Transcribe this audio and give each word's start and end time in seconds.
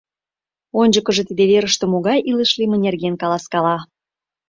Ончыкыжо 0.81 1.23
тиде 1.29 1.43
верыште 1.51 1.85
могай 1.93 2.19
илыш 2.31 2.51
лийме 2.59 2.77
нерген 2.85 3.13
каласкала. 3.21 3.77